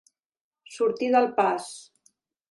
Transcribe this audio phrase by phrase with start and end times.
[0.77, 1.67] Sortir del pas.